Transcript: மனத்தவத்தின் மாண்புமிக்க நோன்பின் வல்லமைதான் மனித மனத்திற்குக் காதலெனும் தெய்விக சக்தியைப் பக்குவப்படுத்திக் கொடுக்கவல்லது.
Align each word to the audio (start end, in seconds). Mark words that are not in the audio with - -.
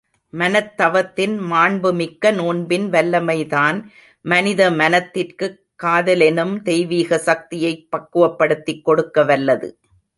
மனத்தவத்தின் 0.33 1.35
மாண்புமிக்க 1.51 2.31
நோன்பின் 2.31 2.89
வல்லமைதான் 2.89 3.83
மனித 4.25 4.71
மனத்திற்குக் 4.71 5.59
காதலெனும் 5.83 6.55
தெய்விக 6.65 7.15
சக்தியைப் 7.15 7.87
பக்குவப்படுத்திக் 7.91 8.89
கொடுக்கவல்லது. 8.89 9.69